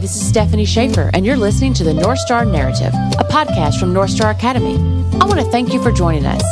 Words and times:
this 0.00 0.16
is 0.16 0.26
Stephanie 0.26 0.64
Shafer, 0.64 1.10
and 1.12 1.26
you're 1.26 1.36
listening 1.36 1.74
to 1.74 1.84
the 1.84 1.92
North 1.92 2.18
Star 2.20 2.46
Narrative, 2.46 2.92
a 3.18 3.24
podcast 3.24 3.78
from 3.78 3.92
North 3.92 4.08
Star 4.08 4.30
Academy. 4.30 4.76
I 5.20 5.26
want 5.26 5.40
to 5.40 5.44
thank 5.50 5.74
you 5.74 5.82
for 5.82 5.92
joining 5.92 6.24
us. 6.24 6.42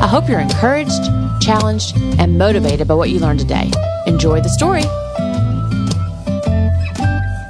I 0.00 0.06
hope 0.06 0.28
you're 0.28 0.38
encouraged, 0.38 1.02
challenged, 1.40 1.96
and 1.96 2.38
motivated 2.38 2.86
by 2.86 2.94
what 2.94 3.10
you 3.10 3.18
learned 3.18 3.40
today. 3.40 3.72
Enjoy 4.06 4.40
the 4.40 4.48
story. 4.48 4.82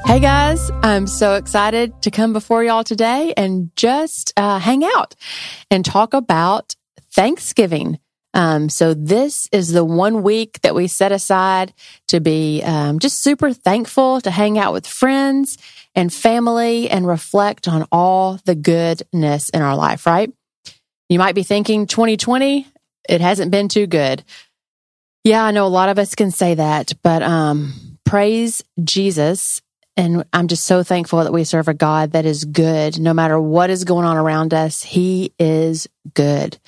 Hey 0.06 0.20
guys, 0.20 0.70
I'm 0.82 1.06
so 1.06 1.34
excited 1.34 2.00
to 2.02 2.10
come 2.10 2.32
before 2.32 2.64
y'all 2.64 2.84
today 2.84 3.34
and 3.36 3.70
just 3.76 4.32
uh, 4.38 4.58
hang 4.58 4.84
out 4.84 5.14
and 5.70 5.84
talk 5.84 6.14
about 6.14 6.74
Thanksgiving. 7.14 7.98
Um, 8.34 8.68
so 8.68 8.94
this 8.94 9.48
is 9.52 9.72
the 9.72 9.84
one 9.84 10.22
week 10.22 10.60
that 10.62 10.74
we 10.74 10.86
set 10.86 11.12
aside 11.12 11.74
to 12.08 12.20
be 12.20 12.62
um, 12.62 12.98
just 12.98 13.22
super 13.22 13.52
thankful 13.52 14.20
to 14.22 14.30
hang 14.30 14.58
out 14.58 14.72
with 14.72 14.86
friends 14.86 15.58
and 15.94 16.12
family 16.12 16.88
and 16.88 17.06
reflect 17.06 17.68
on 17.68 17.86
all 17.92 18.38
the 18.44 18.54
goodness 18.54 19.50
in 19.50 19.60
our 19.60 19.76
life, 19.76 20.06
right? 20.06 20.32
You 21.08 21.18
might 21.18 21.34
be 21.34 21.42
thinking 21.42 21.86
2020, 21.86 22.66
it 23.08 23.20
hasn't 23.20 23.50
been 23.50 23.68
too 23.68 23.86
good. 23.86 24.24
Yeah, 25.24 25.44
I 25.44 25.50
know 25.50 25.66
a 25.66 25.68
lot 25.68 25.88
of 25.88 25.98
us 25.98 26.14
can 26.14 26.30
say 26.30 26.54
that, 26.54 26.92
but 27.02 27.22
um, 27.22 27.98
praise 28.04 28.62
Jesus. 28.82 29.60
And 29.96 30.24
I'm 30.32 30.48
just 30.48 30.64
so 30.64 30.82
thankful 30.82 31.22
that 31.22 31.32
we 31.32 31.44
serve 31.44 31.68
a 31.68 31.74
God 31.74 32.12
that 32.12 32.24
is 32.24 32.46
good. 32.46 32.98
No 32.98 33.12
matter 33.12 33.38
what 33.38 33.68
is 33.68 33.84
going 33.84 34.06
on 34.06 34.16
around 34.16 34.54
us, 34.54 34.82
He 34.82 35.32
is 35.38 35.86
good. 36.14 36.58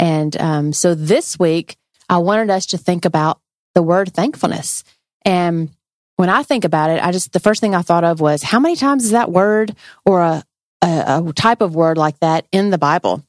And 0.00 0.34
um, 0.40 0.72
so 0.72 0.94
this 0.94 1.38
week, 1.38 1.76
I 2.08 2.18
wanted 2.18 2.50
us 2.50 2.66
to 2.66 2.78
think 2.78 3.04
about 3.04 3.38
the 3.74 3.82
word 3.82 4.12
thankfulness. 4.12 4.82
And 5.24 5.68
when 6.16 6.30
I 6.30 6.42
think 6.42 6.64
about 6.64 6.90
it, 6.90 7.04
I 7.04 7.12
just, 7.12 7.32
the 7.32 7.38
first 7.38 7.60
thing 7.60 7.74
I 7.74 7.82
thought 7.82 8.02
of 8.02 8.18
was 8.18 8.42
how 8.42 8.58
many 8.58 8.76
times 8.76 9.04
is 9.04 9.10
that 9.10 9.30
word 9.30 9.76
or 10.06 10.22
a, 10.22 10.42
a, 10.82 11.22
a 11.26 11.32
type 11.34 11.60
of 11.60 11.74
word 11.74 11.98
like 11.98 12.18
that 12.20 12.46
in 12.50 12.70
the 12.70 12.78
Bible? 12.78 13.22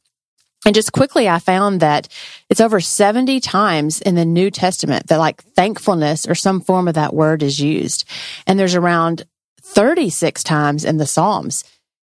And 0.66 0.74
just 0.74 0.94
quickly, 0.94 1.28
I 1.28 1.40
found 1.40 1.82
that 1.82 2.08
it's 2.50 2.62
over 2.62 2.80
70 2.80 3.40
times 3.42 4.00
in 4.00 4.16
the 4.16 4.26
New 4.26 4.50
Testament 4.50 5.08
that 5.08 5.18
like 5.18 5.44
thankfulness 5.44 6.28
or 6.28 6.36
some 6.36 6.62
form 6.62 6.88
of 6.88 6.94
that 6.94 7.14
word 7.14 7.44
is 7.44 7.60
used. 7.60 8.06
And 8.48 8.58
there's 8.58 8.76
around 8.76 9.26
36 9.62 10.44
times 10.44 10.86
in 10.86 10.98
the 10.98 11.08
Psalms. 11.08 11.64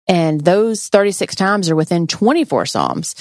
And 0.06 0.42
those 0.42 0.88
36 0.88 1.34
times 1.34 1.70
are 1.70 1.76
within 1.76 2.06
24 2.06 2.66
Psalms. 2.66 3.14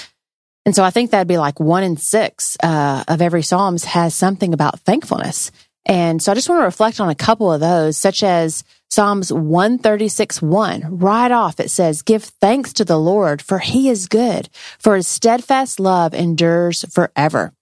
And 0.65 0.75
so 0.75 0.83
I 0.83 0.91
think 0.91 1.11
that'd 1.11 1.27
be 1.27 1.37
like 1.37 1.59
one 1.59 1.83
in 1.83 1.97
six 1.97 2.55
uh, 2.61 3.03
of 3.07 3.21
every 3.21 3.41
Psalms 3.41 3.83
has 3.85 4.13
something 4.13 4.53
about 4.53 4.79
thankfulness. 4.81 5.51
And 5.85 6.21
so 6.21 6.31
I 6.31 6.35
just 6.35 6.47
want 6.47 6.61
to 6.61 6.65
reflect 6.65 6.99
on 6.99 7.09
a 7.09 7.15
couple 7.15 7.51
of 7.51 7.59
those, 7.59 7.97
such 7.97 8.21
as 8.21 8.63
Psalms 8.89 9.33
136 9.33 10.41
1. 10.41 10.99
Right 10.99 11.31
off, 11.31 11.59
it 11.59 11.71
says, 11.71 12.03
Give 12.03 12.23
thanks 12.23 12.73
to 12.73 12.85
the 12.85 12.99
Lord, 12.99 13.41
for 13.41 13.57
he 13.57 13.89
is 13.89 14.07
good, 14.07 14.49
for 14.77 14.95
his 14.95 15.07
steadfast 15.07 15.79
love 15.79 16.13
endures 16.13 16.83
forever. 16.93 17.53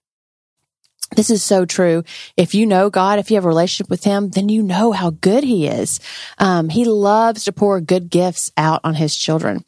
This 1.16 1.30
is 1.30 1.42
so 1.42 1.64
true. 1.64 2.04
If 2.36 2.54
you 2.54 2.66
know 2.66 2.88
God, 2.88 3.18
if 3.18 3.30
you 3.30 3.36
have 3.36 3.44
a 3.44 3.48
relationship 3.48 3.90
with 3.90 4.04
Him, 4.04 4.30
then 4.30 4.48
you 4.48 4.62
know 4.62 4.92
how 4.92 5.10
good 5.10 5.42
He 5.42 5.66
is. 5.66 5.98
Um, 6.38 6.68
he 6.68 6.84
loves 6.84 7.44
to 7.44 7.52
pour 7.52 7.80
good 7.80 8.10
gifts 8.10 8.52
out 8.56 8.80
on 8.84 8.94
His 8.94 9.16
children. 9.16 9.64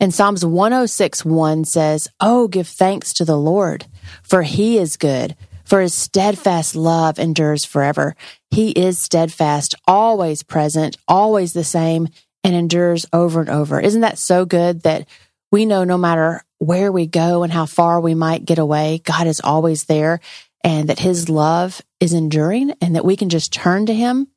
And 0.00 0.14
Psalms 0.14 0.44
106 0.44 1.24
1 1.24 1.64
says, 1.64 2.08
Oh, 2.20 2.48
give 2.48 2.68
thanks 2.68 3.12
to 3.14 3.24
the 3.24 3.38
Lord, 3.38 3.86
for 4.22 4.42
he 4.42 4.78
is 4.78 4.96
good, 4.96 5.36
for 5.64 5.80
his 5.80 5.94
steadfast 5.94 6.74
love 6.74 7.18
endures 7.18 7.64
forever. 7.64 8.16
He 8.50 8.70
is 8.70 8.98
steadfast, 8.98 9.74
always 9.86 10.42
present, 10.42 10.96
always 11.06 11.52
the 11.52 11.64
same, 11.64 12.08
and 12.42 12.54
endures 12.54 13.06
over 13.12 13.40
and 13.40 13.50
over. 13.50 13.80
Isn't 13.80 14.00
that 14.00 14.18
so 14.18 14.44
good 14.44 14.82
that 14.82 15.06
we 15.50 15.66
know 15.66 15.84
no 15.84 15.98
matter 15.98 16.42
where 16.58 16.90
we 16.90 17.06
go 17.06 17.42
and 17.42 17.52
how 17.52 17.66
far 17.66 18.00
we 18.00 18.14
might 18.14 18.44
get 18.44 18.58
away, 18.58 19.00
God 19.04 19.26
is 19.26 19.40
always 19.40 19.84
there 19.84 20.20
and 20.64 20.88
that 20.88 20.98
his 20.98 21.28
love 21.28 21.80
is 22.00 22.12
enduring 22.12 22.72
and 22.80 22.96
that 22.96 23.04
we 23.04 23.16
can 23.16 23.28
just 23.28 23.52
turn 23.52 23.86
to 23.86 23.94
him 23.94 24.28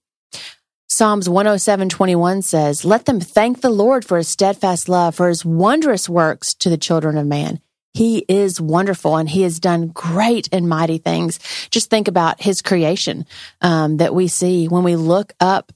Psalms 1.02 1.28
107:21 1.28 2.44
says, 2.44 2.86
"Let 2.86 3.06
them 3.06 3.20
thank 3.20 3.62
the 3.62 3.72
Lord 3.72 4.06
for 4.06 4.18
his 4.20 4.28
steadfast 4.28 4.88
love, 4.88 5.16
for 5.16 5.30
his 5.30 5.44
wondrous 5.44 6.08
works 6.08 6.54
to 6.54 6.70
the 6.70 6.78
children 6.78 7.18
of 7.18 7.26
man." 7.26 7.60
He 7.96 8.24
is 8.28 8.62
wonderful 8.62 9.18
and 9.18 9.28
he 9.28 9.42
has 9.42 9.60
done 9.60 9.88
great 9.88 10.48
and 10.52 10.70
mighty 10.70 11.00
things. 11.00 11.40
Just 11.72 11.90
think 11.90 12.08
about 12.08 12.44
his 12.44 12.62
creation 12.62 13.26
um, 13.62 13.98
that 13.98 14.14
we 14.14 14.28
see 14.28 14.68
when 14.68 14.84
we 14.84 14.96
look 14.96 15.34
up 15.40 15.72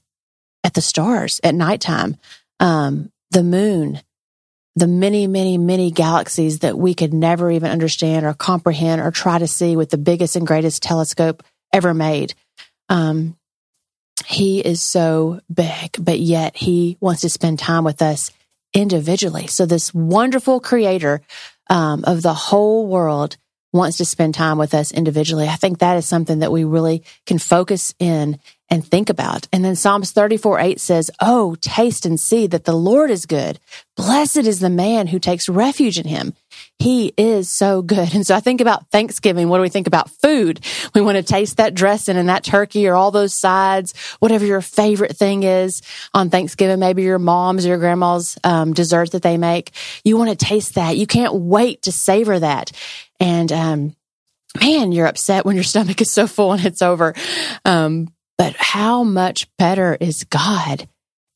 at 0.62 0.74
the 0.74 0.80
stars 0.80 1.40
at 1.42 1.56
nighttime, 1.56 2.16
um, 2.60 3.10
the 3.32 3.42
moon, 3.42 4.00
the 4.76 4.86
many, 4.86 5.26
many, 5.26 5.58
many 5.58 5.90
galaxies 5.90 6.60
that 6.60 6.78
we 6.78 6.94
could 6.94 7.12
never 7.12 7.50
even 7.50 7.72
understand 7.72 8.24
or 8.24 8.32
comprehend 8.32 9.00
or 9.00 9.10
try 9.10 9.38
to 9.38 9.48
see 9.48 9.74
with 9.74 9.90
the 9.90 9.98
biggest 9.98 10.36
and 10.36 10.46
greatest 10.46 10.84
telescope 10.84 11.42
ever 11.72 11.92
made. 11.92 12.32
Um, 12.88 13.36
he 14.26 14.60
is 14.60 14.82
so 14.82 15.40
big, 15.52 15.96
but 15.98 16.18
yet 16.18 16.56
he 16.56 16.96
wants 17.00 17.20
to 17.22 17.30
spend 17.30 17.58
time 17.58 17.84
with 17.84 18.02
us 18.02 18.32
individually. 18.74 19.46
So 19.46 19.66
this 19.66 19.94
wonderful 19.94 20.60
creator 20.60 21.22
um, 21.70 22.04
of 22.04 22.22
the 22.22 22.34
whole 22.34 22.86
world 22.86 23.36
wants 23.72 23.98
to 23.98 24.04
spend 24.04 24.34
time 24.34 24.58
with 24.58 24.74
us 24.74 24.90
individually. 24.90 25.48
I 25.48 25.56
think 25.56 25.78
that 25.78 25.96
is 25.96 26.06
something 26.06 26.40
that 26.40 26.50
we 26.50 26.64
really 26.64 27.04
can 27.26 27.38
focus 27.38 27.94
in 27.98 28.40
and 28.68 28.84
think 28.84 29.10
about. 29.10 29.46
And 29.52 29.64
then 29.64 29.76
Psalms 29.76 30.10
34 30.10 30.58
8 30.58 30.80
says, 30.80 31.10
Oh, 31.20 31.56
taste 31.60 32.04
and 32.06 32.18
see 32.18 32.46
that 32.48 32.64
the 32.64 32.74
Lord 32.74 33.10
is 33.10 33.26
good. 33.26 33.60
Blessed 33.96 34.38
is 34.38 34.60
the 34.60 34.70
man 34.70 35.06
who 35.06 35.18
takes 35.18 35.48
refuge 35.48 35.98
in 35.98 36.06
him. 36.06 36.34
He 36.78 37.14
is 37.16 37.52
so 37.52 37.80
good. 37.80 38.14
And 38.14 38.26
so 38.26 38.34
I 38.34 38.40
think 38.40 38.60
about 38.60 38.90
Thanksgiving. 38.90 39.48
What 39.48 39.58
do 39.58 39.62
we 39.62 39.70
think 39.70 39.86
about 39.86 40.10
food? 40.10 40.60
We 40.94 41.00
want 41.00 41.16
to 41.16 41.22
taste 41.22 41.56
that 41.56 41.74
dressing 41.74 42.16
and 42.16 42.28
that 42.28 42.44
turkey 42.44 42.86
or 42.86 42.94
all 42.94 43.10
those 43.10 43.32
sides, 43.32 43.94
whatever 44.18 44.44
your 44.44 44.60
favorite 44.60 45.16
thing 45.16 45.42
is 45.42 45.80
on 46.12 46.28
Thanksgiving, 46.28 46.78
maybe 46.78 47.02
your 47.02 47.18
mom's 47.18 47.64
or 47.64 47.70
your 47.70 47.78
grandma's 47.78 48.36
um, 48.44 48.74
dessert 48.74 49.12
that 49.12 49.22
they 49.22 49.38
make. 49.38 49.72
You 50.04 50.18
want 50.18 50.30
to 50.30 50.46
taste 50.46 50.74
that. 50.74 50.96
You 50.96 51.06
can't 51.06 51.34
wait 51.34 51.82
to 51.82 51.92
savor 51.92 52.38
that. 52.38 52.72
And, 53.18 53.50
um, 53.52 53.96
man, 54.60 54.92
you're 54.92 55.06
upset 55.06 55.46
when 55.46 55.56
your 55.56 55.64
stomach 55.72 56.00
is 56.00 56.10
so 56.10 56.26
full 56.26 56.52
and 56.52 56.64
it's 56.64 56.82
over. 56.82 57.14
Um, 57.64 58.08
but 58.36 58.54
how 58.56 59.02
much 59.02 59.48
better 59.56 59.96
is 59.98 60.24
God 60.24 60.88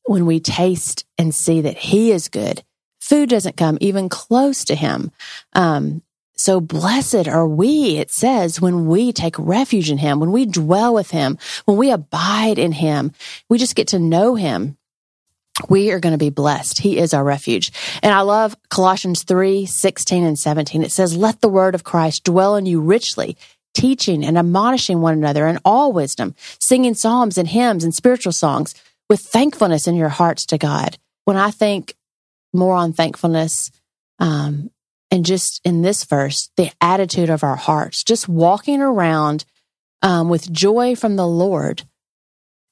when 0.05 0.27
we 0.27 0.39
taste 0.39 1.03
and 1.17 1.33
see 1.33 1.61
that 1.61 1.77
He 1.77 2.11
is 2.11 2.29
good? 2.29 2.63
Food 3.01 3.29
doesn't 3.29 3.57
come 3.57 3.77
even 3.81 4.07
close 4.07 4.63
to 4.65 4.75
Him. 4.75 5.11
Um, 5.53 6.03
so 6.35 6.61
blessed 6.61 7.27
are 7.27 7.47
we, 7.47 7.97
it 7.97 8.11
says, 8.11 8.61
when 8.61 8.87
we 8.87 9.11
take 9.11 9.37
refuge 9.37 9.91
in 9.91 9.97
Him, 9.97 10.19
when 10.19 10.31
we 10.31 10.45
dwell 10.45 10.93
with 10.93 11.11
Him, 11.11 11.37
when 11.65 11.77
we 11.77 11.91
abide 11.91 12.57
in 12.57 12.71
Him, 12.71 13.11
we 13.49 13.57
just 13.57 13.75
get 13.75 13.89
to 13.89 13.99
know 13.99 14.35
Him. 14.35 14.77
We 15.67 15.91
are 15.91 15.99
going 15.99 16.13
to 16.13 16.17
be 16.17 16.29
blessed. 16.29 16.79
He 16.79 16.97
is 16.97 17.13
our 17.13 17.23
refuge. 17.23 17.71
And 18.01 18.13
I 18.13 18.21
love 18.21 18.55
Colossians 18.69 19.23
3, 19.23 19.65
16 19.65 20.23
and 20.23 20.39
17. 20.39 20.83
It 20.83 20.91
says, 20.91 21.17
let 21.17 21.41
the 21.41 21.49
word 21.49 21.75
of 21.75 21.83
Christ 21.83 22.23
dwell 22.23 22.55
in 22.55 22.65
you 22.65 22.81
richly, 22.81 23.35
teaching 23.73 24.23
and 24.23 24.37
admonishing 24.37 25.01
one 25.01 25.13
another 25.13 25.47
in 25.47 25.59
all 25.65 25.91
wisdom, 25.91 26.33
singing 26.59 26.93
psalms 26.93 27.37
and 27.37 27.47
hymns 27.47 27.83
and 27.83 27.93
spiritual 27.93 28.31
songs 28.31 28.73
with 29.09 29.21
thankfulness 29.21 29.87
in 29.87 29.95
your 29.95 30.09
hearts 30.09 30.45
to 30.47 30.57
God. 30.57 30.97
When 31.25 31.37
I 31.37 31.51
think 31.51 31.95
more 32.53 32.75
on 32.75 32.93
thankfulness, 32.93 33.71
um, 34.19 34.69
and 35.09 35.25
just 35.25 35.59
in 35.65 35.81
this 35.81 36.05
verse, 36.05 36.49
the 36.55 36.71
attitude 36.79 37.29
of 37.29 37.43
our 37.43 37.57
hearts, 37.57 38.03
just 38.03 38.29
walking 38.29 38.81
around 38.81 39.43
um, 40.01 40.29
with 40.29 40.51
joy 40.51 40.95
from 40.95 41.15
the 41.17 41.27
Lord, 41.27 41.83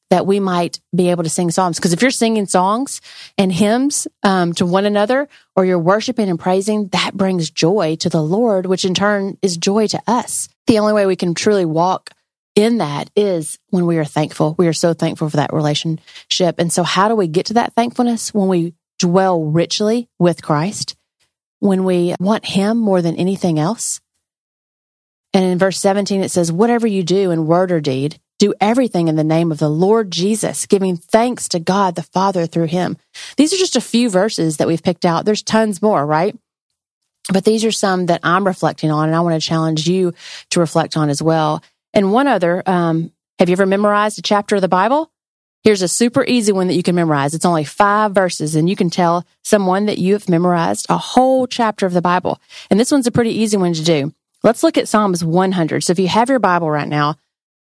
that 0.10 0.26
we 0.26 0.40
might 0.40 0.80
be 0.96 1.10
able 1.10 1.24
to 1.24 1.30
sing 1.30 1.52
psalms. 1.52 1.78
Because 1.78 1.94
if 1.94 2.02
you're 2.02 2.12
singing 2.12 2.48
songs 2.48 3.02
and 3.38 3.52
hymns 3.52 4.08
um, 4.24 4.54
to 4.54 4.66
one 4.66 4.86
another, 4.86 5.28
or 5.56 5.66
you're 5.66 5.78
worshiping 5.78 6.30
and 6.30 6.40
praising, 6.40 6.88
that 6.90 7.16
brings 7.16 7.50
joy 7.50 7.96
to 7.98 8.10
the 8.10 8.22
Lord, 8.22 8.66
which 8.66 8.86
in 8.86 8.94
turn 8.94 9.38
is 9.42 9.58
joy 9.58 9.88
to 9.88 10.02
us. 10.08 10.50
The 10.68 10.80
only 10.80 10.94
way 10.94 11.06
we 11.06 11.16
can 11.16 11.36
truly 11.36 11.66
walk 11.66 12.12
in 12.56 12.80
that 12.80 13.10
is 13.16 13.60
when 13.70 13.86
we 13.86 13.98
are 13.98 14.06
thankful. 14.06 14.56
We 14.58 14.68
are 14.68 14.74
so 14.74 14.94
thankful 14.94 15.30
for 15.30 15.38
that 15.38 15.54
relationship. 15.54 16.56
And 16.58 16.74
so, 16.74 16.84
how 16.84 17.08
do 17.08 17.16
we 17.16 17.28
get 17.28 17.48
to 17.48 17.54
that 17.56 17.74
thankfulness? 17.74 18.34
When 18.34 18.48
we 18.48 18.74
dwell 19.00 19.44
richly 19.44 20.08
with 20.20 20.44
Christ, 20.44 20.96
when 21.60 21.84
we 21.84 22.16
want 22.20 22.46
Him 22.46 22.78
more 22.78 23.02
than 23.02 23.16
anything 23.16 23.58
else. 23.58 24.00
And 25.34 25.44
in 25.44 25.58
verse 25.58 25.80
17, 25.80 26.22
it 26.22 26.32
says, 26.32 26.52
Whatever 26.52 26.88
you 26.88 27.04
do 27.04 27.32
in 27.32 27.48
word 27.48 27.72
or 27.72 27.82
deed, 27.82 28.20
do 28.40 28.54
everything 28.62 29.10
in 29.10 29.16
the 29.16 29.24
name 29.24 29.52
of 29.52 29.60
the 29.60 29.70
Lord 29.70 30.12
Jesus, 30.12 30.66
giving 30.66 30.96
thanks 30.96 31.50
to 31.50 31.60
God 31.60 31.96
the 31.96 32.04
Father 32.04 32.48
through 32.48 32.68
him. 32.68 32.98
These 33.36 33.54
are 33.54 33.58
just 33.58 33.76
a 33.76 33.82
few 33.82 34.10
verses 34.10 34.58
that 34.58 34.68
we've 34.68 34.82
picked 34.82 35.06
out. 35.06 35.26
There's 35.26 35.44
tons 35.44 35.82
more, 35.82 36.06
right? 36.06 36.36
But 37.32 37.44
these 37.44 37.66
are 37.66 37.72
some 37.72 38.08
that 38.08 38.22
I'm 38.24 38.48
reflecting 38.48 38.92
on, 38.92 39.10
and 39.10 39.16
I 39.16 39.20
want 39.20 39.40
to 39.40 39.48
challenge 39.48 39.88
you 39.88 40.14
to 40.52 40.60
reflect 40.60 40.98
on 40.98 41.10
as 41.10 41.22
well. 41.22 41.62
And 41.94 42.14
one 42.14 42.28
other, 42.28 42.64
um, 42.66 43.12
have 43.38 43.50
you 43.50 43.54
ever 43.54 43.66
memorized 43.66 44.18
a 44.18 44.24
chapter 44.24 44.56
of 44.56 44.62
the 44.62 44.68
Bible? 44.68 45.12
Here's 45.64 45.82
a 45.82 45.90
super 45.90 46.24
easy 46.24 46.54
one 46.54 46.68
that 46.68 46.76
you 46.76 46.84
can 46.84 46.96
memorize. 46.96 47.34
It's 47.34 47.46
only 47.46 47.66
five 47.66 48.14
verses, 48.14 48.56
and 48.56 48.70
you 48.70 48.76
can 48.76 48.90
tell 48.90 49.26
someone 49.44 49.88
that 49.88 49.98
you 49.98 50.14
have 50.14 50.30
memorized 50.30 50.86
a 50.90 50.98
whole 50.98 51.48
chapter 51.48 51.86
of 51.86 51.94
the 51.94 52.02
Bible. 52.02 52.40
And 52.70 52.80
this 52.80 52.92
one's 52.92 53.08
a 53.08 53.12
pretty 53.12 53.32
easy 53.32 53.58
one 53.58 53.74
to 53.74 53.84
do. 53.84 54.14
Let's 54.42 54.64
look 54.64 54.78
at 54.78 54.88
Psalms 54.88 55.24
100. 55.24 55.84
So 55.84 55.92
if 55.92 56.00
you 56.00 56.08
have 56.08 56.30
your 56.30 56.40
Bible 56.40 56.72
right 56.72 56.88
now, 56.88 57.16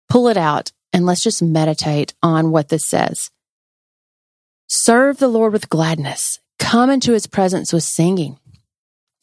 pull 0.10 0.28
it 0.30 0.38
out 0.38 0.72
and 0.92 1.06
let's 1.06 1.24
just 1.24 1.44
meditate 1.44 2.16
on 2.24 2.52
what 2.52 2.70
this 2.70 2.88
says. 2.88 3.30
Serve 4.68 5.18
the 5.18 5.28
Lord 5.28 5.54
with 5.54 5.70
gladness. 5.70 6.40
Come 6.58 6.90
into 6.90 7.12
his 7.12 7.28
presence 7.28 7.72
with 7.72 7.84
singing. 7.84 8.40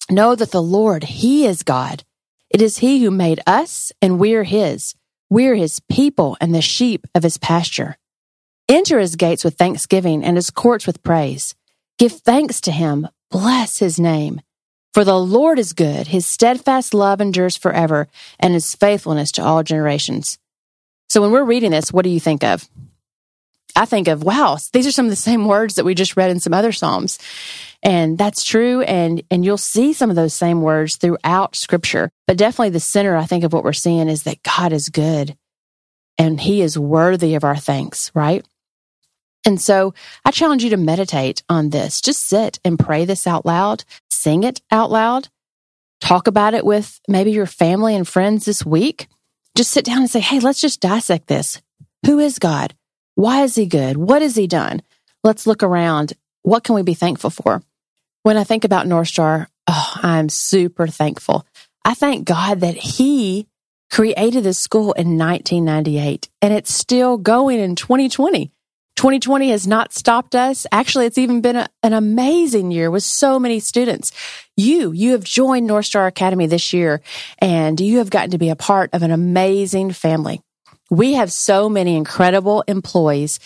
Know 0.09 0.37
that 0.37 0.53
the 0.53 0.63
Lord, 0.63 1.03
he 1.03 1.47
is 1.47 1.65
God. 1.65 2.05
It 2.51 2.63
is 2.63 2.79
he 2.79 3.03
who 3.03 3.11
made 3.11 3.41
us, 3.47 3.91
and 4.01 4.21
we're 4.21 4.45
his. 4.45 4.95
We're 5.31 5.55
his 5.55 5.81
people 5.91 6.37
and 6.41 6.55
the 6.55 6.63
sheep 6.63 7.07
of 7.15 7.23
his 7.23 7.39
pasture. 7.39 7.97
Enter 8.69 8.99
his 8.99 9.17
gates 9.17 9.45
with 9.45 9.57
thanksgiving 9.57 10.25
and 10.25 10.37
his 10.37 10.51
courts 10.51 10.87
with 10.87 11.03
praise. 11.03 11.55
Give 11.99 12.13
thanks 12.13 12.61
to 12.63 12.73
him. 12.73 13.09
Bless 13.31 13.79
his 13.79 13.99
name. 13.99 14.41
For 14.95 15.05
the 15.05 15.19
Lord 15.19 15.59
is 15.59 15.73
good. 15.73 16.09
His 16.09 16.27
steadfast 16.27 16.93
love 16.93 17.21
endures 17.21 17.57
forever 17.57 18.09
and 18.39 18.53
his 18.53 18.75
faithfulness 18.75 19.33
to 19.33 19.43
all 19.43 19.63
generations. 19.63 20.39
So 21.09 21.23
when 21.23 21.31
we're 21.31 21.45
reading 21.45 21.71
this, 21.71 21.93
what 21.93 22.05
do 22.05 22.11
you 22.11 22.21
think 22.21 22.45
of? 22.45 22.69
I 23.75 23.87
think 23.87 24.09
of, 24.09 24.23
wow, 24.23 24.59
these 24.73 24.87
are 24.87 24.93
some 24.93 25.07
of 25.07 25.11
the 25.11 25.17
same 25.17 25.47
words 25.47 25.77
that 25.77 25.85
we 25.85 25.95
just 25.95 26.17
read 26.17 26.31
in 26.31 26.41
some 26.41 26.53
other 26.53 26.73
Psalms. 26.73 27.19
And 27.83 28.19
that's 28.19 28.45
true. 28.45 28.83
And, 28.83 29.23
and 29.31 29.45
you'll 29.45 29.57
see 29.57 29.95
some 29.95 30.11
of 30.11 30.17
those 30.17 30.35
same 30.35 30.61
words 30.61 30.97
throughout 30.97 31.57
scripture. 31.57 32.11
But 32.27 32.37
definitely 32.37 32.71
the 32.71 32.81
center, 32.81 33.17
I 33.17 33.25
think, 33.25 33.45
of 33.45 33.53
what 33.53 33.65
we're 33.65 33.73
seeing 33.73 34.09
is 34.09 34.25
that 34.25 34.43
God 34.43 34.73
is 34.73 34.91
good 34.91 35.37
and 36.19 36.39
he 36.41 36.61
is 36.61 36.79
worthy 36.79 37.35
of 37.35 37.45
our 37.45 37.57
thanks, 37.57 38.11
right? 38.15 38.47
And 39.45 39.61
so 39.61 39.95
I 40.25 40.31
challenge 40.31 40.63
you 40.63 40.71
to 40.71 40.77
meditate 40.77 41.43
on 41.49 41.71
this. 41.71 42.01
Just 42.01 42.29
sit 42.29 42.61
and 42.65 42.79
pray 42.79 43.05
this 43.05 43.27
out 43.27 43.45
loud, 43.45 43.85
sing 44.11 44.45
it 44.45 44.61
out 44.71 44.91
loud, 44.91 45.29
talk 46.01 46.27
about 46.27 46.55
it 46.55 46.65
with 46.65 47.01
maybe 47.09 47.33
your 47.33 47.47
family 47.47 47.95
and 47.95 48.07
friends 48.07 48.45
this 48.45 48.65
week. 48.65 49.09
Just 49.57 49.71
sit 49.71 49.85
down 49.85 49.99
and 49.99 50.11
say, 50.11 50.21
Hey, 50.21 50.41
let's 50.41 50.61
just 50.61 50.81
dissect 50.81 51.27
this. 51.27 51.61
Who 52.07 52.19
is 52.19 52.39
God? 52.39 52.75
Why 53.15 53.43
is 53.43 53.55
he 53.55 53.67
good? 53.67 53.97
What 53.97 54.23
has 54.23 54.37
he 54.37 54.47
done? 54.47 54.83
Let's 55.23 55.47
look 55.47 55.63
around. 55.63 56.15
What 56.43 56.65
can 56.65 56.75
we 56.75 56.83
be 56.83 56.95
thankful 56.95 57.31
for? 57.31 57.63
When 58.23 58.37
I 58.37 58.45
think 58.45 58.65
about 58.65 58.87
North 58.87 59.09
Star, 59.09 59.49
oh, 59.67 59.93
I'm 59.97 60.29
super 60.29 60.87
thankful. 60.87 61.47
I 61.85 61.95
thank 61.95 62.25
God 62.25 62.61
that 62.61 62.77
he 62.77 63.47
created 63.91 64.45
this 64.45 64.59
school 64.59 64.93
in 64.93 65.19
1998 65.19 66.29
and 66.41 66.55
it's 66.55 66.73
still 66.73 67.19
going 67.19 67.61
in 67.61 67.77
2020. 67.77 68.51
2020 69.03 69.51
has 69.51 69.67
not 69.67 69.93
stopped 69.93 70.37
us. 70.37 70.65
Actually, 70.71 71.07
it's 71.07 71.19
even 71.19 71.41
been 71.41 71.57
a, 71.57 71.69
an 71.83 71.93
amazing 71.93 72.71
year 72.71 72.89
with 72.89 73.03
so 73.03 73.37
many 73.37 73.59
students. 73.59 74.13
You, 74.57 74.93
you 74.93 75.11
have 75.11 75.25
joined 75.25 75.67
North 75.67 75.87
Star 75.87 76.07
Academy 76.07 76.47
this 76.47 76.73
year 76.73 77.01
and 77.41 77.81
you 77.81 77.99
have 77.99 78.11
gotten 78.11 78.31
to 78.31 78.39
be 78.39 78.49
a 78.49 78.55
part 78.55 78.91
of 78.93 79.03
an 79.03 79.11
amazing 79.11 79.91
family. 79.91 80.41
We 80.89 81.15
have 81.15 81.33
so 81.33 81.69
many 81.69 81.97
incredible 81.97 82.63
employees 82.69 83.41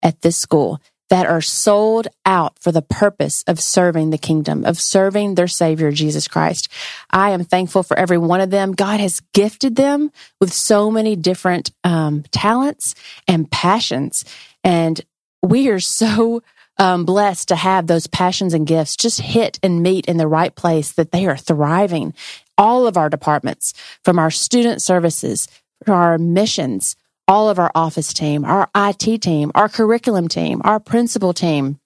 at 0.00 0.20
this 0.20 0.36
school 0.36 0.80
that 1.08 1.26
are 1.26 1.40
sold 1.40 2.06
out 2.24 2.56
for 2.60 2.70
the 2.70 2.80
purpose 2.80 3.42
of 3.48 3.60
serving 3.60 4.10
the 4.10 4.18
kingdom, 4.18 4.64
of 4.64 4.78
serving 4.78 5.34
their 5.34 5.48
Savior, 5.48 5.90
Jesus 5.90 6.28
Christ. 6.28 6.68
I 7.10 7.30
am 7.30 7.42
thankful 7.42 7.82
for 7.82 7.98
every 7.98 8.16
one 8.16 8.40
of 8.40 8.50
them. 8.50 8.72
God 8.72 9.00
has 9.00 9.20
gifted 9.34 9.74
them 9.74 10.12
with 10.40 10.52
so 10.52 10.88
many 10.88 11.16
different 11.16 11.72
um, 11.82 12.22
talents 12.30 12.94
and 13.26 13.50
passions. 13.50 14.24
And 14.64 15.00
we 15.42 15.68
are 15.68 15.80
so 15.80 16.42
um, 16.78 17.04
blessed 17.04 17.48
to 17.48 17.56
have 17.56 17.86
those 17.86 18.06
passions 18.06 18.54
and 18.54 18.66
gifts 18.66 18.96
just 18.96 19.20
hit 19.20 19.58
and 19.62 19.82
meet 19.82 20.06
in 20.06 20.16
the 20.16 20.26
right 20.26 20.54
place 20.54 20.92
that 20.92 21.12
they 21.12 21.26
are 21.26 21.36
thriving. 21.36 22.14
All 22.56 22.86
of 22.86 22.96
our 22.96 23.08
departments, 23.08 23.72
from 24.04 24.18
our 24.18 24.30
student 24.30 24.82
services, 24.82 25.48
to 25.86 25.92
our 25.92 26.18
missions, 26.18 26.96
all 27.26 27.48
of 27.48 27.58
our 27.58 27.70
office 27.74 28.12
team, 28.12 28.44
our 28.44 28.68
IT 28.74 29.22
team, 29.22 29.52
our 29.54 29.68
curriculum 29.68 30.28
team, 30.28 30.60
our 30.64 30.80
principal 30.80 31.32
team, 31.32 31.78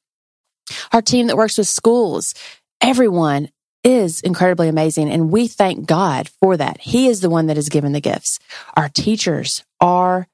our 0.92 1.02
team 1.02 1.26
that 1.26 1.36
works 1.36 1.58
with 1.58 1.68
schools, 1.68 2.34
everyone 2.80 3.50
is 3.82 4.20
incredibly 4.22 4.68
amazing. 4.68 5.10
And 5.10 5.30
we 5.30 5.46
thank 5.46 5.86
God 5.86 6.28
for 6.40 6.56
that. 6.56 6.80
He 6.80 7.06
is 7.08 7.20
the 7.20 7.30
one 7.30 7.46
that 7.48 7.56
has 7.56 7.68
given 7.68 7.92
the 7.92 8.00
gifts. 8.00 8.38
Our 8.76 8.88
teachers 8.88 9.62
are 9.80 10.26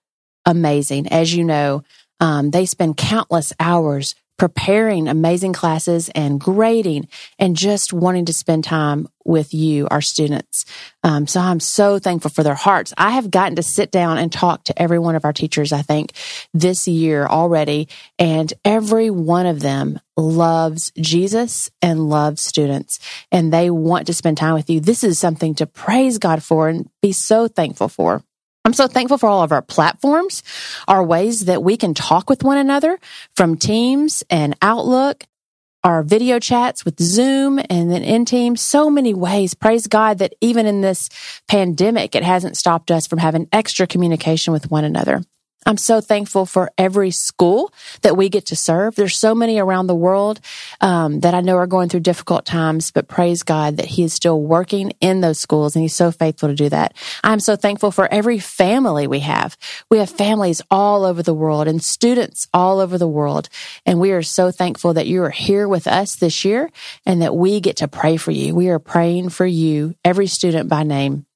amazing. 0.46 1.08
As 1.08 1.34
you 1.34 1.44
know, 1.44 1.82
um, 2.20 2.50
they 2.50 2.66
spend 2.66 2.96
countless 2.96 3.52
hours 3.58 4.14
preparing 4.40 5.06
amazing 5.06 5.52
classes 5.52 6.08
and 6.14 6.40
grading 6.40 7.06
and 7.38 7.54
just 7.54 7.92
wanting 7.92 8.24
to 8.24 8.32
spend 8.32 8.64
time 8.64 9.06
with 9.22 9.52
you, 9.52 9.86
our 9.90 10.00
students. 10.00 10.64
Um, 11.04 11.26
so 11.26 11.38
I'm 11.40 11.60
so 11.60 11.98
thankful 11.98 12.30
for 12.30 12.42
their 12.42 12.54
hearts. 12.54 12.94
I 12.96 13.10
have 13.10 13.30
gotten 13.30 13.56
to 13.56 13.62
sit 13.62 13.90
down 13.90 14.16
and 14.16 14.32
talk 14.32 14.64
to 14.64 14.82
every 14.82 14.98
one 14.98 15.14
of 15.14 15.26
our 15.26 15.34
teachers, 15.34 15.74
I 15.74 15.82
think, 15.82 16.14
this 16.54 16.88
year 16.88 17.26
already. 17.26 17.88
And 18.18 18.50
every 18.64 19.10
one 19.10 19.44
of 19.44 19.60
them 19.60 20.00
loves 20.16 20.90
Jesus 20.98 21.70
and 21.82 22.08
loves 22.08 22.40
students 22.42 22.98
and 23.30 23.52
they 23.52 23.68
want 23.68 24.06
to 24.06 24.14
spend 24.14 24.38
time 24.38 24.54
with 24.54 24.70
you. 24.70 24.80
This 24.80 25.04
is 25.04 25.18
something 25.18 25.54
to 25.56 25.66
praise 25.66 26.16
God 26.16 26.42
for 26.42 26.70
and 26.70 26.88
be 27.02 27.12
so 27.12 27.46
thankful 27.46 27.90
for. 27.90 28.24
I'm 28.64 28.74
so 28.74 28.86
thankful 28.86 29.16
for 29.16 29.28
all 29.28 29.42
of 29.42 29.52
our 29.52 29.62
platforms, 29.62 30.42
our 30.86 31.02
ways 31.02 31.46
that 31.46 31.62
we 31.62 31.76
can 31.76 31.94
talk 31.94 32.28
with 32.28 32.44
one 32.44 32.58
another 32.58 32.98
from 33.34 33.56
Teams 33.56 34.22
and 34.28 34.54
Outlook, 34.60 35.24
our 35.82 36.02
video 36.02 36.38
chats 36.38 36.84
with 36.84 37.00
Zoom 37.00 37.58
and 37.70 37.90
then 37.90 38.02
in 38.02 38.26
Teams, 38.26 38.60
so 38.60 38.90
many 38.90 39.14
ways. 39.14 39.54
Praise 39.54 39.86
God 39.86 40.18
that 40.18 40.34
even 40.42 40.66
in 40.66 40.82
this 40.82 41.08
pandemic, 41.48 42.14
it 42.14 42.22
hasn't 42.22 42.58
stopped 42.58 42.90
us 42.90 43.06
from 43.06 43.18
having 43.18 43.48
extra 43.50 43.86
communication 43.86 44.52
with 44.52 44.70
one 44.70 44.84
another. 44.84 45.22
I'm 45.66 45.76
so 45.76 46.00
thankful 46.00 46.46
for 46.46 46.70
every 46.78 47.10
school 47.10 47.72
that 48.00 48.16
we 48.16 48.30
get 48.30 48.46
to 48.46 48.56
serve. 48.56 48.94
There's 48.94 49.16
so 49.16 49.34
many 49.34 49.58
around 49.58 49.86
the 49.86 49.94
world 49.94 50.40
um, 50.80 51.20
that 51.20 51.34
I 51.34 51.42
know 51.42 51.56
are 51.56 51.66
going 51.66 51.90
through 51.90 52.00
difficult 52.00 52.46
times, 52.46 52.90
but 52.90 53.08
praise 53.08 53.42
God 53.42 53.76
that 53.76 53.86
He 53.86 54.02
is 54.02 54.14
still 54.14 54.40
working 54.40 54.92
in 55.00 55.20
those 55.20 55.38
schools 55.38 55.76
and 55.76 55.82
He's 55.82 55.94
so 55.94 56.10
faithful 56.10 56.48
to 56.48 56.54
do 56.54 56.70
that. 56.70 56.94
I'm 57.22 57.40
so 57.40 57.56
thankful 57.56 57.90
for 57.90 58.10
every 58.10 58.38
family 58.38 59.06
we 59.06 59.20
have. 59.20 59.56
We 59.90 59.98
have 59.98 60.10
families 60.10 60.62
all 60.70 61.04
over 61.04 61.22
the 61.22 61.34
world 61.34 61.68
and 61.68 61.82
students 61.82 62.48
all 62.54 62.80
over 62.80 62.96
the 62.96 63.08
world. 63.08 63.48
And 63.84 64.00
we 64.00 64.12
are 64.12 64.22
so 64.22 64.50
thankful 64.50 64.94
that 64.94 65.06
you 65.06 65.22
are 65.24 65.30
here 65.30 65.68
with 65.68 65.86
us 65.86 66.16
this 66.16 66.44
year 66.44 66.70
and 67.04 67.20
that 67.20 67.36
we 67.36 67.60
get 67.60 67.76
to 67.78 67.88
pray 67.88 68.16
for 68.16 68.30
you. 68.30 68.54
We 68.54 68.70
are 68.70 68.78
praying 68.78 69.28
for 69.28 69.46
you, 69.46 69.94
every 70.04 70.26
student 70.26 70.70
by 70.70 70.84
name. 70.84 71.26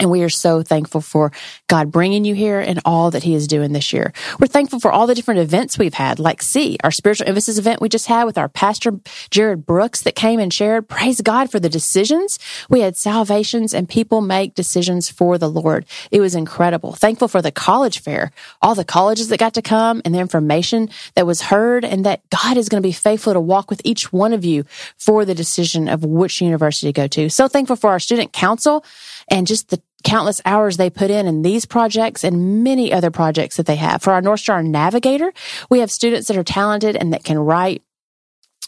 And 0.00 0.10
we 0.10 0.22
are 0.22 0.28
so 0.28 0.62
thankful 0.62 1.00
for 1.00 1.30
God 1.68 1.92
bringing 1.92 2.24
you 2.24 2.34
here 2.34 2.60
and 2.60 2.80
all 2.84 3.10
that 3.12 3.22
He 3.22 3.34
is 3.34 3.46
doing 3.46 3.72
this 3.72 3.92
year. 3.92 4.12
We're 4.40 4.48
thankful 4.48 4.80
for 4.80 4.90
all 4.90 5.06
the 5.06 5.14
different 5.14 5.40
events 5.40 5.78
we've 5.78 5.94
had, 5.94 6.18
like 6.18 6.42
See, 6.42 6.76
our 6.84 6.90
spiritual 6.90 7.28
emphasis 7.28 7.58
event 7.58 7.80
we 7.80 7.88
just 7.88 8.06
had 8.06 8.24
with 8.24 8.38
our 8.38 8.48
pastor, 8.48 8.92
Jared 9.30 9.66
Brooks, 9.66 10.02
that 10.02 10.14
came 10.14 10.38
and 10.38 10.52
shared. 10.52 10.88
Praise 10.88 11.20
God 11.20 11.50
for 11.50 11.58
the 11.58 11.68
decisions. 11.68 12.38
We 12.68 12.80
had 12.80 12.96
salvations 12.96 13.72
and 13.72 13.88
people 13.88 14.20
make 14.20 14.54
decisions 14.54 15.10
for 15.10 15.38
the 15.38 15.48
Lord. 15.48 15.86
It 16.10 16.20
was 16.20 16.34
incredible. 16.34 16.92
Thankful 16.92 17.28
for 17.28 17.40
the 17.40 17.50
college 17.50 18.00
fair, 18.00 18.30
all 18.60 18.74
the 18.74 18.84
colleges 18.84 19.28
that 19.28 19.40
got 19.40 19.54
to 19.54 19.62
come 19.62 20.02
and 20.04 20.14
the 20.14 20.18
information 20.18 20.90
that 21.14 21.26
was 21.26 21.42
heard 21.42 21.84
and 21.84 22.04
that 22.04 22.22
God 22.30 22.56
is 22.56 22.68
going 22.68 22.82
to 22.82 22.86
be 22.86 22.92
faithful 22.92 23.32
to 23.32 23.40
walk 23.40 23.70
with 23.70 23.80
each 23.84 24.12
one 24.12 24.32
of 24.32 24.44
you 24.44 24.64
for 24.98 25.24
the 25.24 25.34
decision 25.34 25.88
of 25.88 26.04
which 26.04 26.40
university 26.40 26.88
to 26.88 26.92
go 26.92 27.06
to. 27.08 27.30
So 27.30 27.48
thankful 27.48 27.76
for 27.76 27.90
our 27.90 27.98
student 28.00 28.32
council 28.32 28.84
and 29.28 29.46
just 29.46 29.70
the 29.70 29.82
countless 30.04 30.40
hours 30.44 30.76
they 30.76 30.90
put 30.90 31.10
in 31.10 31.26
in 31.26 31.42
these 31.42 31.66
projects 31.66 32.22
and 32.22 32.62
many 32.62 32.92
other 32.92 33.10
projects 33.10 33.56
that 33.56 33.66
they 33.66 33.76
have. 33.76 34.02
For 34.02 34.12
our 34.12 34.20
North 34.20 34.40
Star 34.40 34.62
Navigator, 34.62 35.32
we 35.70 35.80
have 35.80 35.90
students 35.90 36.28
that 36.28 36.36
are 36.36 36.44
talented 36.44 36.94
and 36.96 37.12
that 37.12 37.24
can 37.24 37.38
write 37.38 37.82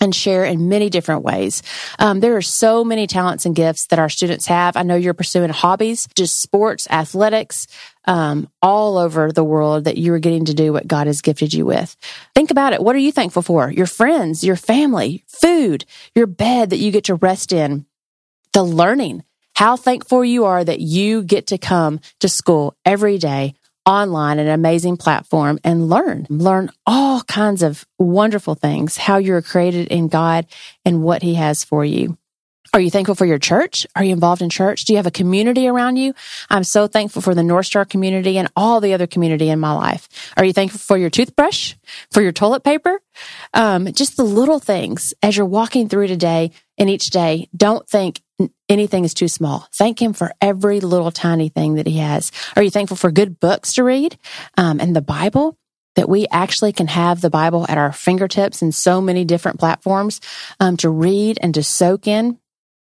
and 0.00 0.14
share 0.14 0.44
in 0.44 0.68
many 0.68 0.90
different 0.90 1.22
ways. 1.22 1.62
Um, 1.98 2.20
there 2.20 2.36
are 2.36 2.42
so 2.42 2.84
many 2.84 3.06
talents 3.06 3.46
and 3.46 3.56
gifts 3.56 3.86
that 3.86 3.98
our 3.98 4.08
students 4.08 4.46
have. 4.46 4.76
I 4.76 4.82
know 4.82 4.96
you're 4.96 5.14
pursuing 5.14 5.50
hobbies, 5.50 6.06
just 6.14 6.42
sports, 6.42 6.86
athletics, 6.90 7.66
um, 8.04 8.48
all 8.60 8.98
over 8.98 9.32
the 9.32 9.44
world 9.44 9.84
that 9.84 9.96
you 9.96 10.12
are 10.12 10.18
getting 10.18 10.44
to 10.46 10.54
do 10.54 10.72
what 10.72 10.86
God 10.86 11.06
has 11.06 11.22
gifted 11.22 11.54
you 11.54 11.64
with. 11.64 11.96
Think 12.34 12.50
about 12.50 12.72
it. 12.72 12.82
What 12.82 12.94
are 12.94 13.00
you 13.00 13.10
thankful 13.12 13.42
for? 13.42 13.70
Your 13.70 13.86
friends, 13.86 14.44
your 14.44 14.56
family, 14.56 15.24
food, 15.28 15.84
your 16.14 16.26
bed 16.26 16.70
that 16.70 16.78
you 16.78 16.90
get 16.90 17.04
to 17.04 17.14
rest 17.14 17.52
in, 17.52 17.86
the 18.52 18.62
learning 18.62 19.24
how 19.56 19.74
thankful 19.74 20.22
you 20.22 20.44
are 20.44 20.62
that 20.62 20.80
you 20.80 21.22
get 21.22 21.46
to 21.46 21.56
come 21.56 21.98
to 22.20 22.28
school 22.28 22.76
every 22.84 23.16
day 23.16 23.54
online, 23.86 24.38
an 24.38 24.48
amazing 24.48 24.98
platform 24.98 25.58
and 25.64 25.88
learn, 25.88 26.26
learn 26.28 26.70
all 26.86 27.22
kinds 27.22 27.62
of 27.62 27.86
wonderful 27.98 28.54
things, 28.54 28.98
how 28.98 29.16
you're 29.16 29.40
created 29.40 29.88
in 29.88 30.08
God 30.08 30.46
and 30.84 31.02
what 31.02 31.22
he 31.22 31.34
has 31.34 31.64
for 31.64 31.84
you. 31.84 32.18
Are 32.74 32.80
you 32.80 32.90
thankful 32.90 33.14
for 33.14 33.24
your 33.24 33.38
church? 33.38 33.86
Are 33.96 34.04
you 34.04 34.12
involved 34.12 34.42
in 34.42 34.50
church? 34.50 34.84
Do 34.84 34.92
you 34.92 34.98
have 34.98 35.06
a 35.06 35.10
community 35.10 35.66
around 35.66 35.96
you? 35.96 36.12
I'm 36.50 36.64
so 36.64 36.86
thankful 36.86 37.22
for 37.22 37.34
the 37.34 37.42
North 37.42 37.64
Star 37.64 37.86
community 37.86 38.36
and 38.36 38.52
all 38.54 38.82
the 38.82 38.92
other 38.92 39.06
community 39.06 39.48
in 39.48 39.58
my 39.58 39.72
life. 39.72 40.08
Are 40.36 40.44
you 40.44 40.52
thankful 40.52 40.80
for 40.80 40.98
your 40.98 41.08
toothbrush, 41.08 41.74
for 42.10 42.20
your 42.20 42.32
toilet 42.32 42.64
paper? 42.64 43.00
Um, 43.54 43.90
just 43.94 44.18
the 44.18 44.24
little 44.24 44.58
things 44.58 45.14
as 45.22 45.38
you're 45.38 45.46
walking 45.46 45.88
through 45.88 46.08
today 46.08 46.50
and 46.76 46.90
each 46.90 47.06
day. 47.06 47.48
Don't 47.56 47.88
think 47.88 48.20
anything 48.68 49.04
is 49.04 49.14
too 49.14 49.28
small. 49.28 49.68
Thank 49.74 50.00
Him 50.00 50.12
for 50.12 50.32
every 50.40 50.80
little 50.80 51.10
tiny 51.10 51.48
thing 51.48 51.74
that 51.74 51.86
He 51.86 51.98
has. 51.98 52.32
Are 52.54 52.62
you 52.62 52.70
thankful 52.70 52.96
for 52.96 53.10
good 53.10 53.40
books 53.40 53.74
to 53.74 53.84
read 53.84 54.18
um, 54.56 54.80
and 54.80 54.94
the 54.94 55.02
Bible? 55.02 55.58
That 55.94 56.10
we 56.10 56.26
actually 56.30 56.74
can 56.74 56.88
have 56.88 57.22
the 57.22 57.30
Bible 57.30 57.64
at 57.70 57.78
our 57.78 57.90
fingertips 57.90 58.60
in 58.60 58.70
so 58.70 59.00
many 59.00 59.24
different 59.24 59.58
platforms 59.58 60.20
um, 60.60 60.76
to 60.76 60.90
read 60.90 61.38
and 61.40 61.54
to 61.54 61.62
soak 61.62 62.06
in. 62.06 62.38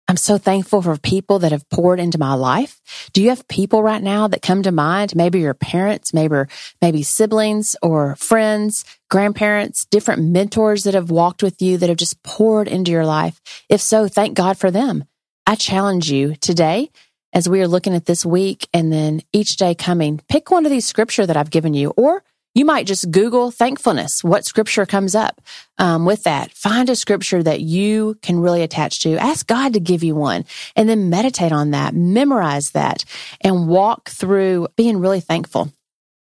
I'm 0.06 0.16
so 0.16 0.36
thankful 0.36 0.82
for 0.82 0.98
people 0.98 1.38
that 1.38 1.52
have 1.52 1.68
poured 1.70 1.98
into 1.98 2.18
my 2.18 2.34
life. 2.34 2.80
Do 3.12 3.22
you 3.22 3.30
have 3.30 3.48
people 3.48 3.82
right 3.82 4.02
now 4.02 4.28
that 4.28 4.42
come 4.42 4.62
to 4.64 4.72
mind? 4.72 5.16
Maybe 5.16 5.40
your 5.40 5.54
parents, 5.54 6.12
maybe, 6.12 6.42
maybe 6.82 7.02
siblings 7.02 7.74
or 7.80 8.16
friends, 8.16 8.84
grandparents, 9.08 9.86
different 9.86 10.22
mentors 10.22 10.82
that 10.82 10.94
have 10.94 11.10
walked 11.10 11.42
with 11.42 11.62
you 11.62 11.78
that 11.78 11.88
have 11.88 11.98
just 11.98 12.22
poured 12.22 12.68
into 12.68 12.90
your 12.90 13.06
life. 13.06 13.40
If 13.70 13.80
so, 13.80 14.08
thank 14.08 14.36
God 14.36 14.58
for 14.58 14.70
them. 14.70 15.04
I 15.46 15.56
challenge 15.56 16.10
you 16.10 16.36
today 16.36 16.90
as 17.32 17.48
we 17.48 17.60
are 17.60 17.68
looking 17.68 17.94
at 17.94 18.06
this 18.06 18.24
week 18.24 18.68
and 18.72 18.92
then 18.92 19.22
each 19.32 19.56
day 19.56 19.74
coming, 19.74 20.20
pick 20.28 20.50
one 20.50 20.64
of 20.64 20.70
these 20.70 20.86
scripture 20.86 21.26
that 21.26 21.36
I've 21.36 21.50
given 21.50 21.74
you 21.74 21.90
or 21.96 22.22
you 22.54 22.64
might 22.64 22.86
just 22.86 23.10
Google 23.10 23.50
thankfulness. 23.50 24.22
What 24.22 24.44
scripture 24.44 24.86
comes 24.86 25.16
up 25.16 25.40
um, 25.76 26.04
with 26.04 26.22
that? 26.22 26.52
Find 26.52 26.88
a 26.88 26.94
scripture 26.94 27.42
that 27.42 27.60
you 27.60 28.16
can 28.22 28.38
really 28.38 28.62
attach 28.62 29.00
to. 29.00 29.16
Ask 29.16 29.46
God 29.48 29.72
to 29.72 29.80
give 29.80 30.04
you 30.04 30.14
one 30.14 30.44
and 30.76 30.88
then 30.88 31.10
meditate 31.10 31.50
on 31.50 31.72
that, 31.72 31.94
memorize 31.94 32.70
that, 32.70 33.04
and 33.40 33.66
walk 33.66 34.08
through 34.08 34.68
being 34.76 34.98
really 34.98 35.20
thankful. 35.20 35.72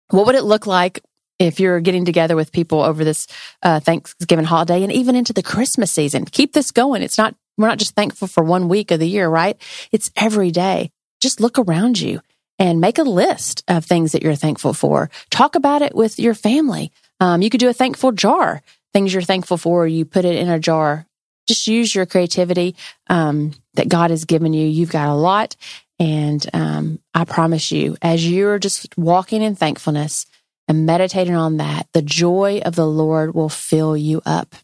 What 0.10 0.26
would 0.26 0.36
it 0.36 0.44
look 0.44 0.66
like 0.66 1.02
if 1.38 1.60
you're 1.60 1.80
getting 1.80 2.04
together 2.04 2.36
with 2.36 2.52
people 2.52 2.82
over 2.82 3.04
this 3.04 3.28
uh, 3.62 3.80
Thanksgiving 3.80 4.46
holiday 4.46 4.82
and 4.82 4.92
even 4.92 5.16
into 5.16 5.34
the 5.34 5.44
Christmas 5.44 5.92
season? 5.92 6.26
Keep 6.26 6.54
this 6.54 6.72
going. 6.72 7.04
It's 7.04 7.18
not, 7.18 7.36
we're 7.58 7.68
not 7.68 7.80
just 7.80 7.96
thankful 7.96 8.28
for 8.28 8.44
one 8.44 8.68
week 8.68 8.92
of 8.92 9.00
the 9.00 9.08
year, 9.08 9.28
right? 9.28 9.58
It's 9.92 10.12
every 10.16 10.52
day. 10.52 10.92
Just 11.22 11.40
look 11.40 11.58
around 11.60 12.00
you 12.00 12.22
and 12.60 12.82
make 12.82 12.98
a 12.98 13.04
list 13.04 13.64
of 13.68 13.86
things 13.86 14.12
that 14.12 14.22
you're 14.22 14.36
thankful 14.36 14.74
for. 14.74 15.10
Talk 15.30 15.56
about 15.56 15.82
it 15.82 15.96
with 15.96 16.20
your 16.20 16.34
family. 16.34 16.92
Um, 17.20 17.42
you 17.42 17.50
could 17.50 17.60
do 17.60 17.70
a 17.70 17.74
thankful 17.74 18.12
jar, 18.12 18.62
things 18.94 19.14
you're 19.14 19.22
thankful 19.22 19.58
for. 19.58 19.88
You 19.88 20.06
put 20.06 20.26
it 20.26 20.36
in 20.36 20.50
a 20.50 20.60
jar. 20.60 21.06
Just 21.48 21.68
use 21.68 21.94
your 21.94 22.06
creativity 22.06 22.76
um, 23.10 23.52
that 23.74 23.90
God 23.90 24.12
has 24.12 24.26
given 24.26 24.54
you. 24.54 24.66
You've 24.66 24.92
got 24.92 25.10
a 25.10 25.16
lot. 25.16 25.56
And 26.00 26.46
um, 26.54 27.00
I 27.14 27.26
promise 27.26 27.72
you, 27.72 27.98
as 28.02 28.28
you're 28.28 28.60
just 28.60 28.98
walking 28.98 29.42
in 29.42 29.56
thankfulness 29.56 30.26
and 30.68 30.86
meditating 30.86 31.36
on 31.36 31.58
that, 31.58 31.88
the 31.94 32.02
joy 32.02 32.62
of 32.66 32.76
the 32.76 32.88
Lord 32.88 33.36
will 33.36 33.50
fill 33.50 33.96
you 33.96 34.22
up. 34.26 34.56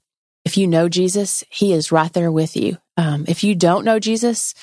If 0.49 0.57
you 0.57 0.65
know 0.65 0.89
Jesus, 0.89 1.43
He 1.51 1.73
is 1.73 1.91
right 1.91 2.11
there 2.11 2.31
with 2.31 2.57
you. 2.57 2.79
Um, 2.97 3.25
if 3.27 3.43
you 3.43 3.53
don't 3.53 3.85
know 3.85 3.99
Jesus, 3.99 4.55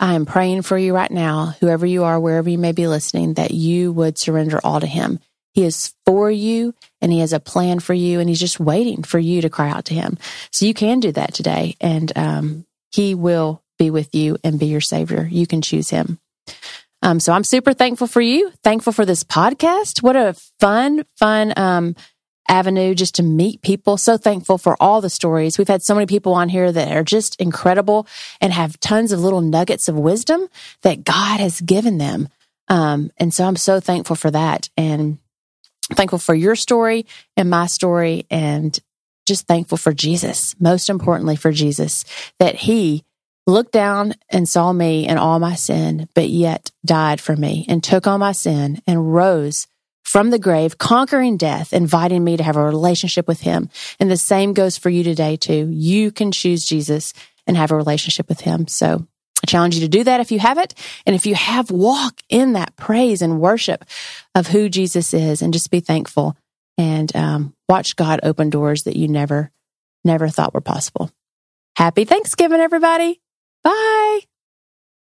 I 0.00 0.14
am 0.14 0.24
praying 0.24 0.62
for 0.62 0.78
you 0.78 0.94
right 0.94 1.10
now, 1.10 1.54
whoever 1.60 1.84
you 1.84 2.04
are, 2.04 2.18
wherever 2.18 2.48
you 2.48 2.56
may 2.56 2.72
be 2.72 2.86
listening, 2.86 3.34
that 3.34 3.50
you 3.50 3.92
would 3.92 4.16
surrender 4.16 4.58
all 4.64 4.80
to 4.80 4.86
Him. 4.86 5.20
He 5.52 5.64
is 5.64 5.92
for 6.06 6.30
you 6.30 6.74
and 7.02 7.12
He 7.12 7.18
has 7.18 7.34
a 7.34 7.40
plan 7.40 7.80
for 7.80 7.92
you, 7.92 8.20
and 8.20 8.28
He's 8.30 8.40
just 8.40 8.58
waiting 8.58 9.02
for 9.02 9.18
you 9.18 9.42
to 9.42 9.50
cry 9.50 9.68
out 9.68 9.84
to 9.84 9.94
Him. 9.94 10.16
So 10.50 10.64
you 10.64 10.72
can 10.72 10.98
do 10.98 11.12
that 11.12 11.34
today, 11.34 11.76
and 11.78 12.10
um, 12.16 12.66
He 12.92 13.14
will 13.14 13.62
be 13.78 13.90
with 13.90 14.14
you 14.14 14.38
and 14.42 14.58
be 14.58 14.68
your 14.68 14.80
Savior. 14.80 15.28
You 15.30 15.46
can 15.46 15.60
choose 15.60 15.90
Him. 15.90 16.18
Um, 17.02 17.20
so 17.20 17.34
I'm 17.34 17.44
super 17.44 17.74
thankful 17.74 18.06
for 18.06 18.22
you. 18.22 18.50
Thankful 18.62 18.94
for 18.94 19.04
this 19.04 19.22
podcast. 19.24 20.02
What 20.02 20.16
a 20.16 20.34
fun, 20.58 21.04
fun 21.18 21.52
um, 21.58 21.96
avenue 22.48 22.94
just 22.94 23.14
to 23.16 23.22
meet 23.22 23.62
people. 23.62 23.96
So 23.96 24.16
thankful 24.16 24.58
for 24.58 24.76
all 24.80 25.00
the 25.00 25.10
stories. 25.10 25.58
We've 25.58 25.68
had 25.68 25.82
so 25.82 25.94
many 25.94 26.06
people 26.06 26.34
on 26.34 26.48
here 26.48 26.70
that 26.70 26.92
are 26.96 27.04
just 27.04 27.40
incredible 27.40 28.06
and 28.40 28.52
have 28.52 28.78
tons 28.80 29.12
of 29.12 29.20
little 29.20 29.40
nuggets 29.40 29.88
of 29.88 29.96
wisdom 29.96 30.48
that 30.82 31.04
God 31.04 31.40
has 31.40 31.60
given 31.60 31.98
them. 31.98 32.28
Um, 32.68 33.10
and 33.16 33.32
so 33.32 33.44
I'm 33.44 33.56
so 33.56 33.80
thankful 33.80 34.16
for 34.16 34.30
that 34.30 34.68
and 34.76 35.18
thankful 35.92 36.18
for 36.18 36.34
your 36.34 36.56
story 36.56 37.06
and 37.36 37.50
my 37.50 37.66
story 37.66 38.26
and 38.30 38.78
just 39.26 39.46
thankful 39.46 39.78
for 39.78 39.92
Jesus. 39.92 40.54
Most 40.60 40.88
importantly 40.88 41.36
for 41.36 41.52
Jesus 41.52 42.04
that 42.38 42.54
he 42.54 43.04
looked 43.46 43.72
down 43.72 44.14
and 44.30 44.48
saw 44.48 44.72
me 44.72 45.06
and 45.06 45.18
all 45.18 45.38
my 45.38 45.54
sin, 45.54 46.08
but 46.14 46.28
yet 46.28 46.70
died 46.84 47.20
for 47.20 47.36
me 47.36 47.66
and 47.68 47.82
took 47.82 48.06
on 48.06 48.20
my 48.20 48.32
sin 48.32 48.80
and 48.86 49.14
rose 49.14 49.66
from 50.04 50.30
the 50.30 50.38
grave, 50.38 50.78
conquering 50.78 51.36
death, 51.36 51.72
inviting 51.72 52.22
me 52.22 52.36
to 52.36 52.42
have 52.42 52.56
a 52.56 52.64
relationship 52.64 53.26
with 53.26 53.40
him. 53.40 53.68
And 53.98 54.10
the 54.10 54.16
same 54.16 54.52
goes 54.52 54.76
for 54.76 54.90
you 54.90 55.02
today, 55.02 55.36
too. 55.36 55.68
You 55.70 56.10
can 56.12 56.30
choose 56.30 56.64
Jesus 56.64 57.12
and 57.46 57.56
have 57.56 57.70
a 57.70 57.76
relationship 57.76 58.28
with 58.28 58.40
him. 58.40 58.66
So 58.68 59.06
I 59.42 59.46
challenge 59.46 59.74
you 59.74 59.80
to 59.82 59.88
do 59.88 60.04
that 60.04 60.20
if 60.20 60.30
you 60.30 60.38
haven't. 60.38 60.74
And 61.06 61.16
if 61.16 61.26
you 61.26 61.34
have, 61.34 61.70
walk 61.70 62.20
in 62.28 62.52
that 62.52 62.76
praise 62.76 63.22
and 63.22 63.40
worship 63.40 63.84
of 64.34 64.46
who 64.46 64.68
Jesus 64.68 65.12
is 65.12 65.42
and 65.42 65.52
just 65.52 65.70
be 65.70 65.80
thankful 65.80 66.36
and 66.78 67.14
um, 67.14 67.54
watch 67.68 67.96
God 67.96 68.20
open 68.22 68.50
doors 68.50 68.84
that 68.84 68.96
you 68.96 69.08
never, 69.08 69.50
never 70.04 70.28
thought 70.28 70.54
were 70.54 70.60
possible. 70.60 71.10
Happy 71.76 72.04
Thanksgiving, 72.04 72.60
everybody. 72.60 73.20
Bye. 73.62 74.20